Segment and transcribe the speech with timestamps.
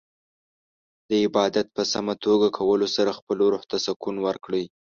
[1.09, 4.65] د عبادت په سمه توګه کولو سره خپل روح ته سکون ورکړئ.